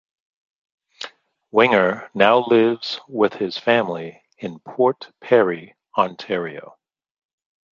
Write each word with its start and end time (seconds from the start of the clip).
Winger 1.51 2.09
now 2.15 2.39
lives 2.47 2.99
with 3.07 3.33
his 3.35 3.59
family 3.59 4.23
in 4.39 4.57
Port 4.57 5.11
Perry, 5.19 5.75
Ontario. 5.95 6.75